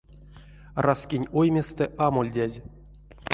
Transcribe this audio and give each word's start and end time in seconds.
Раськень 0.85 1.29
ойместэ 1.39 1.85
амольдязь. 2.05 2.57